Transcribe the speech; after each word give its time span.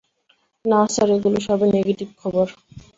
না 0.65 0.79
স্যার, 0.93 1.09
এগুলোর 1.15 1.43
সবই 1.47 1.69
নেগেটিভ 1.77 2.09
খবর। 2.21 2.47